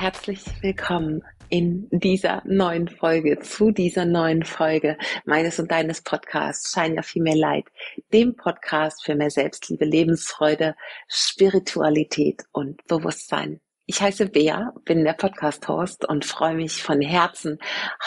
[0.00, 4.96] Herzlich willkommen in dieser neuen Folge, zu dieser neuen Folge
[5.26, 7.66] meines und deines Podcasts Shine Your Female Light,
[8.10, 10.74] dem Podcast für mehr Selbstliebe, Lebensfreude,
[11.06, 13.60] Spiritualität und Bewusstsein.
[13.84, 17.58] Ich heiße Bea, bin der Podcast-Host und freue mich von Herzen,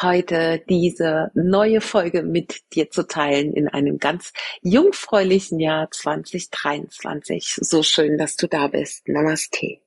[0.01, 7.59] heute diese neue Folge mit dir zu teilen in einem ganz jungfräulichen Jahr 2023.
[7.61, 9.07] So schön, dass du da bist.
[9.07, 9.77] Namaste.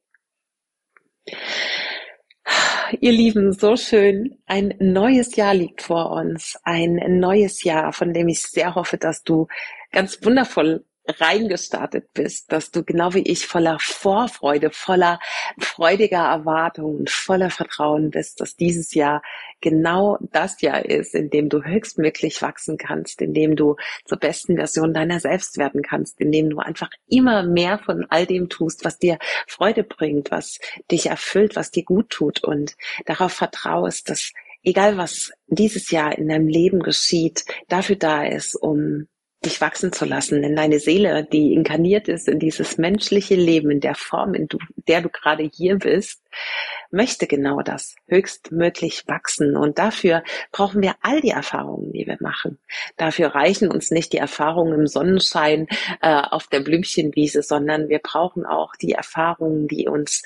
[3.00, 4.38] Ihr Lieben, so schön.
[4.46, 6.56] Ein neues Jahr liegt vor uns.
[6.62, 9.48] Ein neues Jahr, von dem ich sehr hoffe, dass du
[9.90, 15.20] ganz wundervoll reingestartet bist, dass du genau wie ich voller Vorfreude, voller
[15.58, 19.22] freudiger Erwartungen, voller Vertrauen bist, dass dieses Jahr
[19.60, 24.56] genau das Jahr ist, in dem du höchstmöglich wachsen kannst, in dem du zur besten
[24.56, 28.84] Version deiner selbst werden kannst, in dem du einfach immer mehr von all dem tust,
[28.84, 30.58] was dir Freude bringt, was
[30.90, 36.28] dich erfüllt, was dir gut tut und darauf vertraust, dass egal was dieses Jahr in
[36.28, 39.06] deinem Leben geschieht, dafür da ist, um
[39.46, 43.80] dich wachsen zu lassen, denn deine Seele, die inkarniert ist in dieses menschliche Leben, in
[43.80, 46.20] der Form, in du, der du gerade hier bist,
[46.90, 49.56] möchte genau das, höchstmöglich wachsen.
[49.56, 50.22] Und dafür
[50.52, 52.58] brauchen wir all die Erfahrungen, die wir machen.
[52.96, 55.66] Dafür reichen uns nicht die Erfahrungen im Sonnenschein
[56.02, 60.22] äh, auf der Blümchenwiese, sondern wir brauchen auch die Erfahrungen, die uns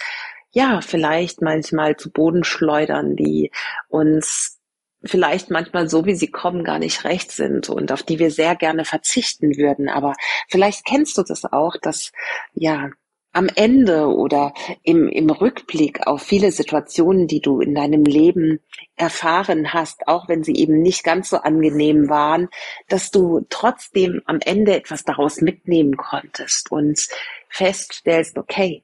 [0.52, 3.50] ja vielleicht manchmal zu Boden schleudern, die
[3.88, 4.59] uns
[5.04, 8.56] vielleicht manchmal so, wie sie kommen, gar nicht recht sind und auf die wir sehr
[8.56, 9.88] gerne verzichten würden.
[9.88, 10.14] Aber
[10.48, 12.12] vielleicht kennst du das auch, dass
[12.52, 12.90] ja
[13.32, 18.58] am Ende oder im, im Rückblick auf viele Situationen, die du in deinem Leben
[18.96, 22.48] erfahren hast, auch wenn sie eben nicht ganz so angenehm waren,
[22.88, 27.06] dass du trotzdem am Ende etwas daraus mitnehmen konntest und
[27.48, 28.82] feststellst, okay,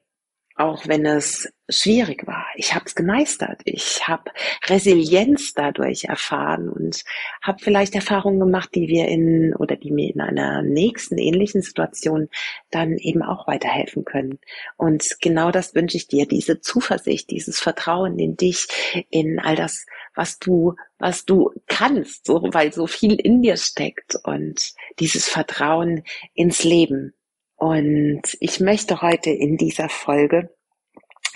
[0.57, 2.45] auch wenn es schwierig war.
[2.55, 3.61] Ich habe es gemeistert.
[3.65, 4.31] Ich habe
[4.67, 7.03] Resilienz dadurch erfahren und
[7.43, 12.29] habe vielleicht Erfahrungen gemacht, die wir in oder die mir in einer nächsten ähnlichen Situation
[12.71, 14.39] dann eben auch weiterhelfen können.
[14.77, 18.67] Und genau das wünsche ich dir, diese Zuversicht, dieses Vertrauen in dich,
[19.09, 19.85] in all das,
[20.15, 26.03] was du, was du kannst, so, weil so viel in dir steckt und dieses Vertrauen
[26.33, 27.13] ins Leben.
[27.57, 30.49] Und ich möchte heute in dieser Folge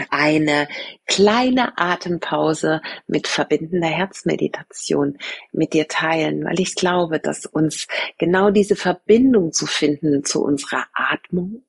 [0.10, 0.68] eine
[1.06, 5.18] kleine Atempause mit verbindender Herzmeditation
[5.52, 7.88] mit dir teilen, weil ich glaube, dass uns
[8.18, 11.64] genau diese Verbindung zu finden zu unserer Atmung,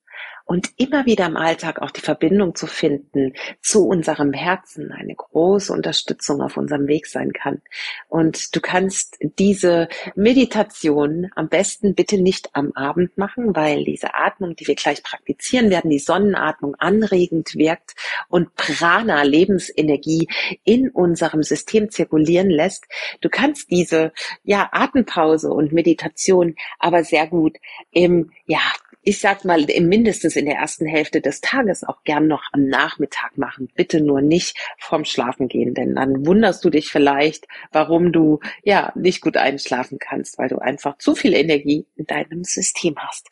[0.44, 5.72] und immer wieder im Alltag auch die Verbindung zu finden zu unserem Herzen eine große
[5.72, 7.62] Unterstützung auf unserem Weg sein kann.
[8.08, 14.56] Und du kannst diese Meditation am besten bitte nicht am Abend machen, weil diese Atmung,
[14.56, 17.94] die wir gleich praktizieren werden, die Sonnenatmung anregend wirkt
[18.28, 20.28] und Prana, Lebensenergie
[20.64, 22.84] in unserem System zirkulieren lässt.
[23.20, 24.12] Du kannst diese,
[24.44, 27.56] ja, Atempause und Meditation aber sehr gut
[27.90, 28.60] im, ja,
[29.02, 33.36] ich sag mal, mindestens in der ersten Hälfte des Tages auch gern noch am Nachmittag
[33.36, 33.68] machen.
[33.74, 38.92] Bitte nur nicht vorm Schlafen gehen, denn dann wunderst du dich vielleicht, warum du ja
[38.94, 43.28] nicht gut einschlafen kannst, weil du einfach zu viel Energie in deinem System hast.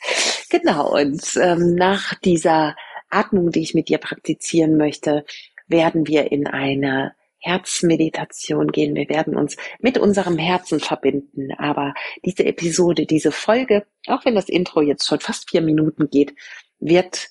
[0.50, 2.74] Genau, und ähm, nach dieser
[3.08, 5.24] Atmung, die ich mit dir praktizieren möchte,
[5.68, 8.94] werden wir in eine Herzmeditation gehen.
[8.94, 11.52] Wir werden uns mit unserem Herzen verbinden.
[11.58, 16.34] Aber diese Episode, diese Folge, auch wenn das Intro jetzt schon fast vier Minuten geht,
[16.78, 17.30] wird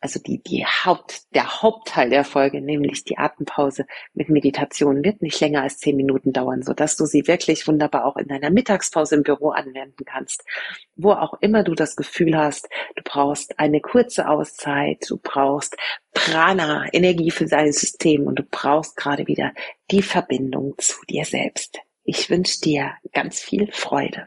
[0.00, 5.40] also die, die Haupt, der Hauptteil der Folge, nämlich die Atempause mit Meditation, wird nicht
[5.40, 9.16] länger als zehn Minuten dauern, so dass du sie wirklich wunderbar auch in deiner Mittagspause
[9.16, 10.44] im Büro anwenden kannst.
[10.96, 15.76] Wo auch immer du das Gefühl hast, du brauchst eine kurze Auszeit, du brauchst
[16.12, 19.52] Prana, Energie für dein System und du brauchst gerade wieder
[19.90, 21.78] die Verbindung zu dir selbst.
[22.04, 24.26] Ich wünsche dir ganz viel Freude.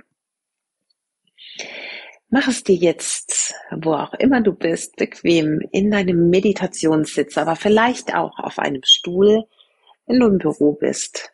[2.32, 8.14] Mach es dir jetzt, wo auch immer du bist, bequem in deinem Meditationssitz, aber vielleicht
[8.14, 9.46] auch auf einem Stuhl,
[10.06, 11.34] wenn du im Büro bist.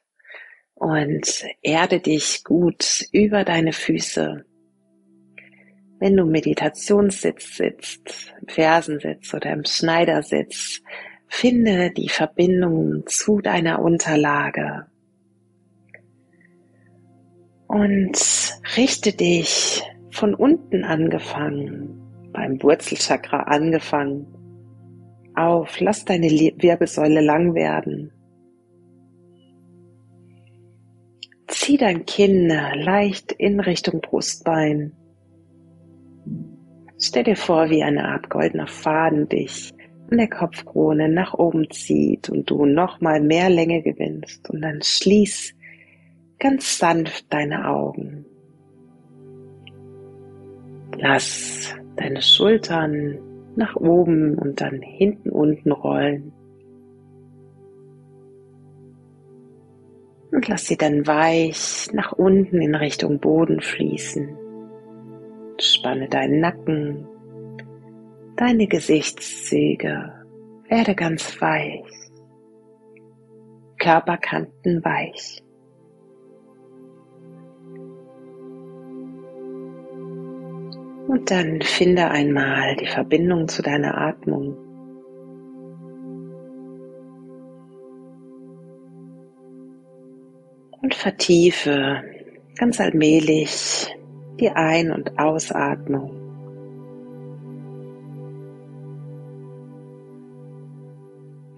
[0.74, 4.46] Und erde dich gut über deine Füße.
[6.00, 10.82] Wenn du im Meditationssitz sitzt, im Fersensitz oder im Schneidersitz,
[11.28, 14.86] finde die Verbindung zu deiner Unterlage.
[17.68, 18.18] Und
[18.78, 19.84] richte dich
[20.16, 22.02] von unten angefangen,
[22.32, 24.28] beim Wurzelchakra angefangen,
[25.36, 28.12] auf, lass deine Wirbelsäule lang werden.
[31.48, 34.94] Zieh dein Kinn leicht in Richtung Brustbein.
[36.98, 39.74] Stell dir vor, wie eine Art goldener Faden dich
[40.10, 45.54] und der Kopfkrone nach oben zieht und du nochmal mehr Länge gewinnst und dann schließ
[46.40, 48.26] ganz sanft deine Augen.
[50.98, 53.20] Lass deine Schultern
[53.56, 56.32] nach oben und dann hinten unten rollen.
[60.32, 64.38] Und lass sie dann weich nach unten in Richtung Boden fließen.
[65.58, 67.08] Spanne deinen Nacken,
[68.36, 70.12] deine Gesichtszüge,
[70.68, 71.86] werde ganz weich,
[73.80, 75.45] Körperkanten weich.
[81.08, 84.58] Und dann finde einmal die Verbindung zu deiner Atmung.
[90.82, 92.04] Und vertiefe
[92.58, 93.96] ganz allmählich
[94.40, 96.12] die Ein- und Ausatmung.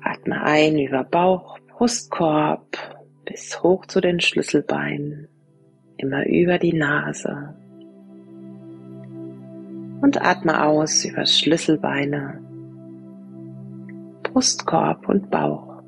[0.01, 2.77] Atme ein über Bauch, Brustkorb
[3.25, 5.27] bis hoch zu den Schlüsselbeinen,
[5.97, 7.55] immer über die Nase
[10.01, 12.41] und atme aus über Schlüsselbeine,
[14.23, 15.81] Brustkorb und Bauch.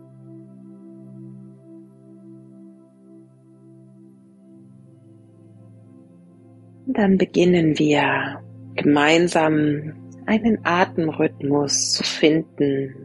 [6.86, 8.42] Und dann beginnen wir
[8.76, 9.94] gemeinsam
[10.26, 12.96] einen Atemrhythmus zu finden.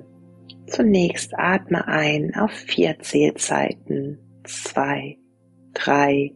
[0.66, 4.18] Zunächst atme ein auf vier Zählzeiten.
[4.44, 5.18] Zwei,
[5.74, 6.32] drei,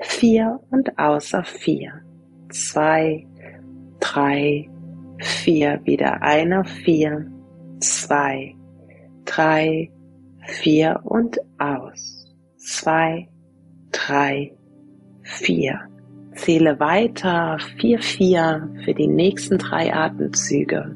[0.00, 2.02] vier und aus auf vier.
[2.50, 3.26] Zwei,
[4.04, 4.68] drei,
[5.18, 7.26] vier, wieder ein auf vier,
[7.80, 8.54] zwei,
[9.24, 9.90] drei,
[10.46, 13.28] vier und aus, zwei,
[13.92, 14.52] drei,
[15.22, 15.80] vier.
[16.34, 20.94] Zähle weiter, vier, vier für die nächsten drei Atemzüge.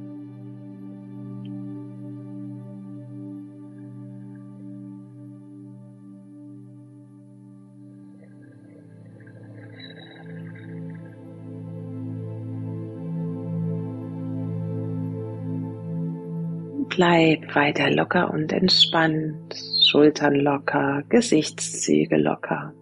[16.99, 19.55] Bleib weiter locker und entspannt,
[19.89, 22.75] Schultern locker, Gesichtszüge locker.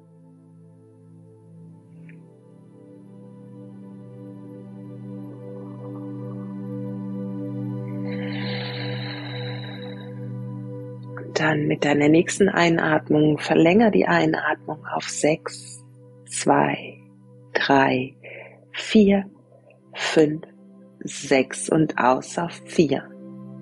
[11.35, 15.85] Dann mit deiner nächsten Einatmung verlänger die Einatmung auf sechs,
[16.25, 17.03] zwei,
[17.53, 18.17] drei,
[18.73, 19.27] vier,
[19.93, 20.41] fünf,
[21.01, 23.11] sechs und aus auf vier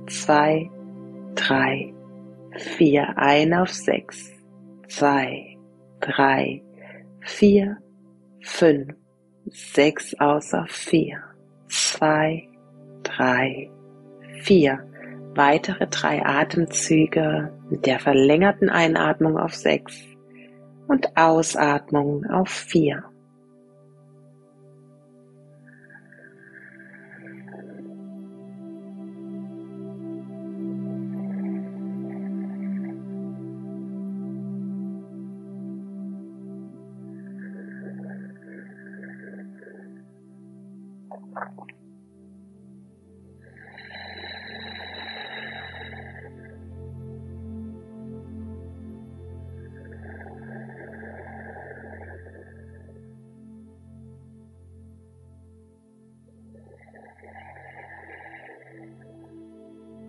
[0.07, 0.71] zwei,
[1.35, 1.95] drei,
[2.57, 4.31] vier, ein auf sechs,
[4.89, 5.57] zwei,
[6.01, 6.63] drei,
[7.21, 7.79] vier,
[8.41, 8.95] fünf,
[9.47, 11.23] sechs aus auf vier,
[11.69, 12.49] zwei,
[13.03, 13.71] drei,
[14.43, 14.85] vier.
[15.37, 20.01] Weitere drei Atemzüge mit der verlängerten Einatmung auf sechs
[20.87, 23.03] und Ausatmung auf vier.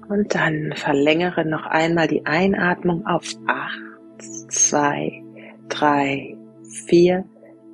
[0.07, 3.81] Und dann verlängere noch einmal die Einatmung auf acht,
[4.49, 5.23] zwei,
[5.67, 6.37] drei,
[6.87, 7.25] vier,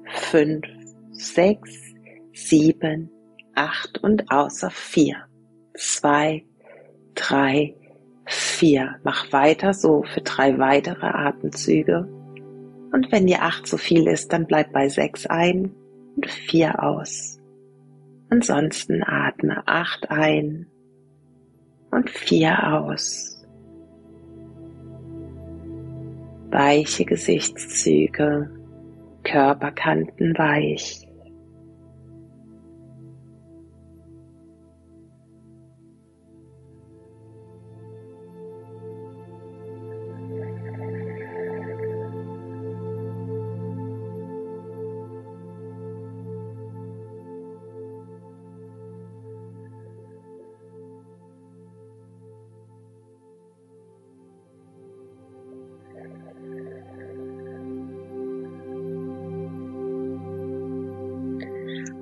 [0.06, 0.66] fünf,
[1.12, 1.94] sechs,
[2.34, 3.12] sieben,
[3.56, 5.18] acht und aus auf vier,
[5.76, 6.46] zwei,
[7.16, 7.76] drei,
[8.26, 8.96] vier.
[9.04, 12.08] Mach weiter so für drei weitere Atemzüge.
[12.92, 15.72] Und wenn dir acht zu viel ist, dann bleib bei sechs ein
[16.16, 17.40] und vier aus.
[18.30, 20.68] Ansonsten atme acht ein
[21.92, 23.46] und vier aus.
[26.50, 28.50] Weiche Gesichtszüge,
[29.24, 31.08] Körperkanten weich.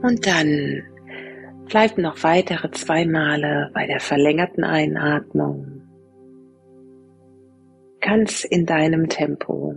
[0.02, 0.84] Und dann
[1.70, 5.84] Bleib noch weitere zwei Male bei der verlängerten Einatmung
[8.02, 9.76] ganz in deinem Tempo.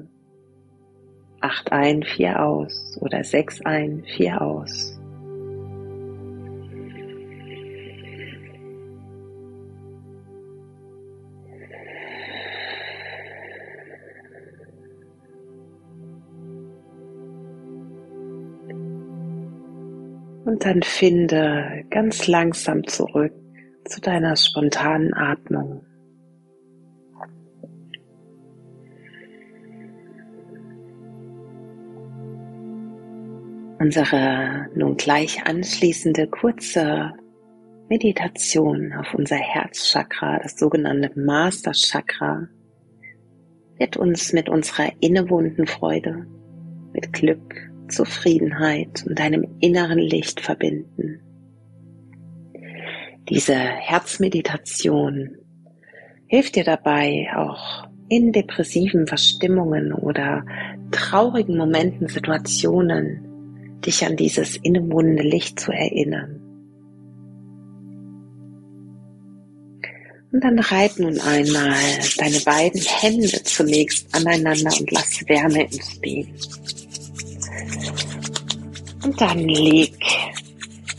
[1.42, 4.91] Acht ein, vier aus oder sechs ein, vier aus.
[20.52, 23.32] Und dann finde ganz langsam zurück
[23.86, 25.82] zu deiner spontanen Atmung.
[33.78, 37.14] Unsere nun gleich anschließende kurze
[37.88, 42.46] Meditation auf unser Herzchakra, das sogenannte Master Chakra,
[43.78, 46.26] wird uns mit unserer innewohnten Freude,
[46.92, 51.20] mit Glück, Zufriedenheit und deinem inneren Licht verbinden.
[53.28, 55.36] Diese Herzmeditation
[56.26, 60.44] hilft dir dabei, auch in depressiven Verstimmungen oder
[60.90, 66.38] traurigen Momenten, Situationen dich an dieses innewohnende Licht zu erinnern.
[70.32, 71.74] Und dann reit nun einmal
[72.16, 76.28] deine beiden Hände zunächst aneinander und lass Wärme entstehen.
[79.04, 79.96] Und dann leg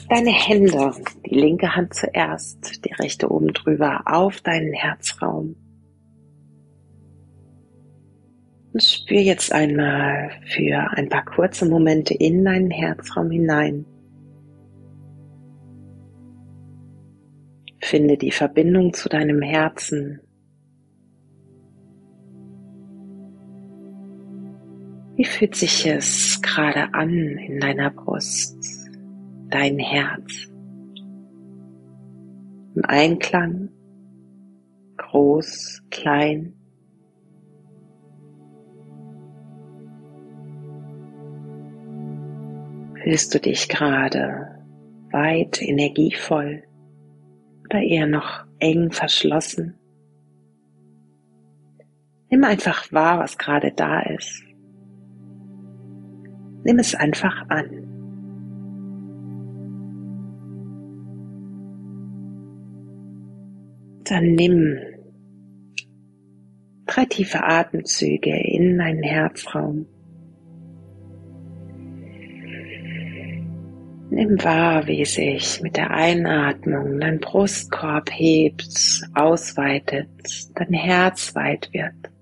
[0.09, 0.93] deine Hände,
[1.25, 5.55] die linke Hand zuerst, die rechte oben drüber, auf deinen Herzraum.
[8.73, 13.85] Und spür jetzt einmal für ein paar kurze Momente in deinen Herzraum hinein.
[17.81, 20.22] Finde die Verbindung zu deinem Herzen.
[25.15, 28.57] Wie fühlt sich es gerade an in deiner Brust,
[29.49, 30.49] dein Herz?
[32.75, 33.69] Im Einklang,
[34.97, 36.55] groß, klein,
[43.03, 44.63] Fühlst du dich gerade
[45.11, 46.63] weit, energievoll
[47.65, 49.77] oder eher noch eng verschlossen?
[52.29, 54.52] Nimm einfach wahr, was gerade da ist.
[56.63, 57.65] Nimm es einfach an.
[64.05, 64.77] Dann nimm
[66.85, 69.85] drei tiefe Atemzüge in deinen Herzraum.
[74.09, 80.07] Nimm wahr, wie sich mit der Einatmung dein Brustkorb hebt, ausweitet,
[80.53, 82.13] dein Herz weit wird.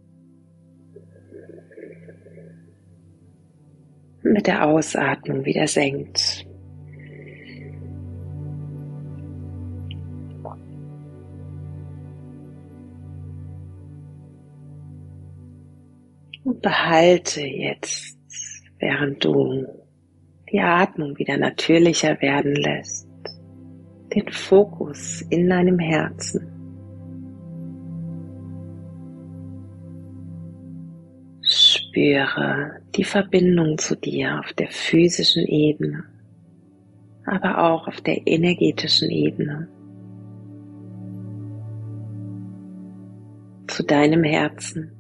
[4.24, 6.46] Mit der Ausatmung wieder senkt.
[16.44, 18.18] Und behalte jetzt,
[18.80, 19.66] während du
[20.52, 23.08] die Atmung wieder natürlicher werden lässt,
[24.14, 26.51] den Fokus in deinem Herzen.
[31.92, 36.06] Spüre die Verbindung zu dir auf der physischen Ebene,
[37.26, 39.68] aber auch auf der energetischen Ebene.
[43.68, 44.94] Zu deinem Herzen,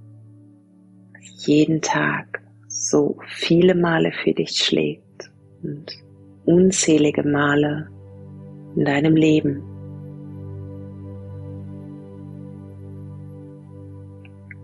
[1.13, 5.31] das jeden Tag so viele Male für dich schlägt
[5.63, 5.93] und
[6.43, 7.87] unzählige Male
[8.75, 9.63] in deinem Leben.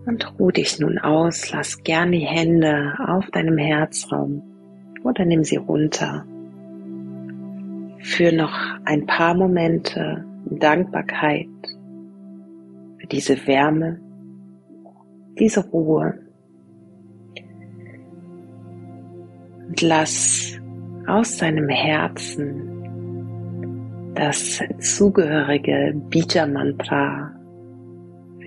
[0.08, 4.42] Und ruh dich nun aus, lass gern die Hände auf deinem Herzraum
[5.04, 6.24] oder nimm sie runter.
[7.98, 8.54] Für noch
[8.86, 11.46] ein paar Momente Dankbarkeit
[12.98, 14.00] für diese Wärme,
[15.38, 16.18] diese Ruhe.
[19.68, 20.58] Und lass
[21.06, 22.64] aus deinem Herzen
[24.14, 27.37] das zugehörige Bija-Mantra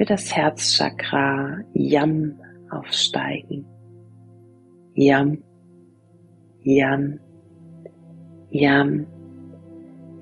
[0.02, 2.34] für das Herzchakra Yam
[2.72, 3.68] aufsteigen.
[4.96, 5.44] Yam,
[6.64, 7.20] Yam,
[8.50, 9.06] Yam,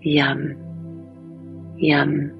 [0.01, 0.55] Yam,
[1.77, 2.38] Yam.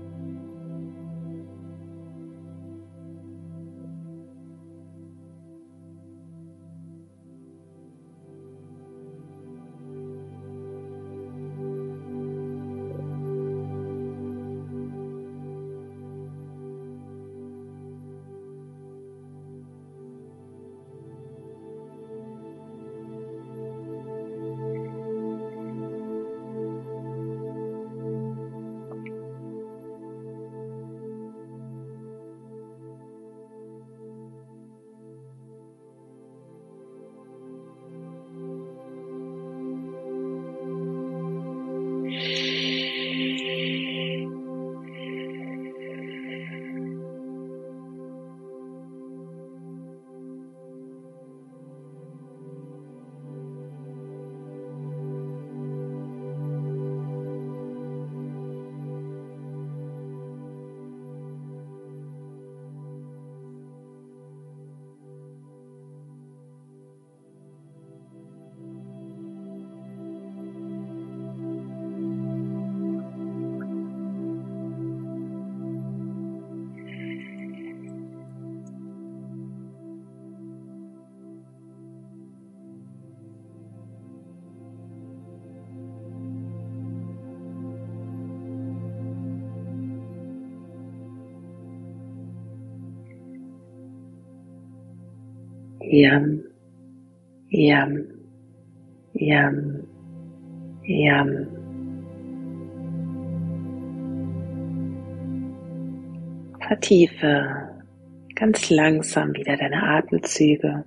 [95.92, 96.44] Yam,
[97.50, 98.06] yam,
[99.16, 99.88] yam,
[100.84, 101.48] yam.
[106.60, 107.70] Vertiefe
[108.36, 110.86] ganz langsam wieder deine Atemzüge.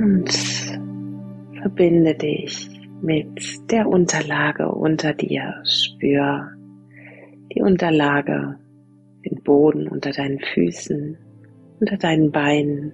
[0.00, 0.30] Und
[1.62, 2.68] verbinde dich
[3.00, 5.62] mit der Unterlage unter dir.
[5.64, 6.59] Spür
[7.54, 8.58] die Unterlage,
[9.24, 11.18] den Boden unter deinen Füßen,
[11.80, 12.92] unter deinen Beinen.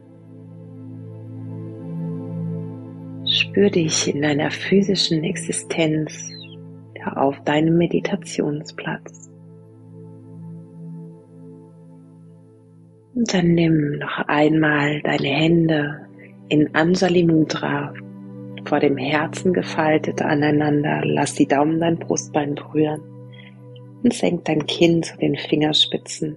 [3.27, 6.31] Spür dich in deiner physischen Existenz
[7.15, 9.31] auf deinem Meditationsplatz.
[13.15, 16.07] Und dann nimm noch einmal deine Hände
[16.49, 17.95] in Anjali Mudra
[18.65, 21.03] vor dem Herzen gefaltet aneinander.
[21.05, 23.16] Lass die Daumen dein Brustbein berühren
[24.03, 26.37] und senk dein Kinn zu den Fingerspitzen.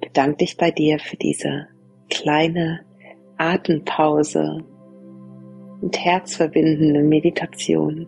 [0.00, 1.68] Bedank dich bei dir für diese
[2.10, 2.80] kleine
[3.38, 4.64] Atempause
[5.80, 8.06] und herzverbindende Meditation.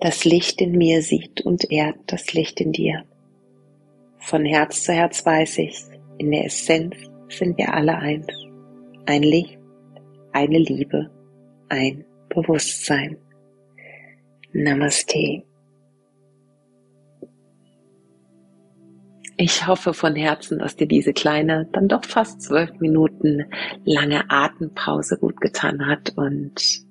[0.00, 3.04] Das Licht in mir sieht und ehrt das Licht in dir.
[4.18, 5.84] Von Herz zu Herz weiß ich,
[6.18, 6.96] in der Essenz
[7.28, 8.26] sind wir alle eins.
[9.06, 9.55] Ein Licht,
[10.36, 11.10] eine Liebe,
[11.70, 13.16] ein Bewusstsein.
[14.52, 15.42] Namaste.
[19.38, 23.46] Ich hoffe von Herzen, dass dir diese kleine, dann doch fast zwölf Minuten
[23.86, 26.84] lange Atempause gut getan hat und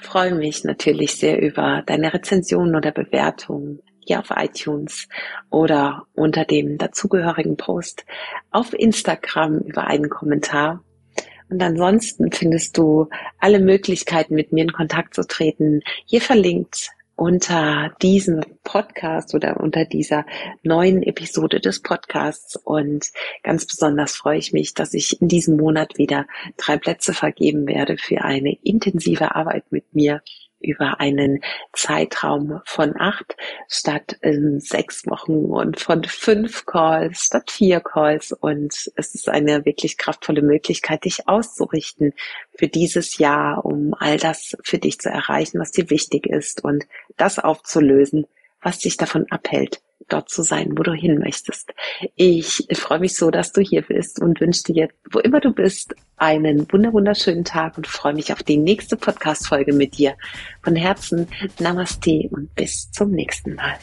[0.00, 5.08] freue mich natürlich sehr über deine Rezension oder Bewertung hier auf iTunes
[5.50, 8.06] oder unter dem dazugehörigen Post
[8.52, 10.84] auf Instagram über einen Kommentar.
[11.48, 17.94] Und ansonsten findest du alle Möglichkeiten, mit mir in Kontakt zu treten, hier verlinkt unter
[18.02, 20.26] diesem Podcast oder unter dieser
[20.62, 22.56] neuen Episode des Podcasts.
[22.56, 23.10] Und
[23.42, 26.26] ganz besonders freue ich mich, dass ich in diesem Monat wieder
[26.58, 30.22] drei Plätze vergeben werde für eine intensive Arbeit mit mir
[30.60, 31.42] über einen
[31.72, 33.36] Zeitraum von acht
[33.68, 38.32] statt ähm, sechs Wochen und von fünf Calls statt vier Calls.
[38.32, 42.12] Und es ist eine wirklich kraftvolle Möglichkeit, dich auszurichten
[42.56, 46.84] für dieses Jahr, um all das für dich zu erreichen, was dir wichtig ist und
[47.16, 48.26] das aufzulösen,
[48.60, 51.72] was dich davon abhält, dort zu sein, wo du hin möchtest.
[52.14, 55.94] Ich freue mich so, dass du hier bist und wünsche dir, wo immer du bist,
[56.16, 60.16] einen wunderschönen Tag und freue mich auf die nächste Podcast-Folge mit dir.
[60.62, 61.28] Von Herzen
[61.58, 63.78] Namaste und bis zum nächsten Mal.